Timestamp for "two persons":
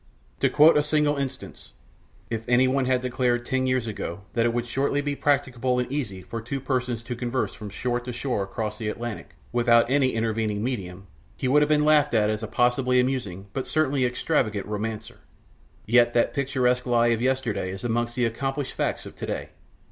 6.41-7.03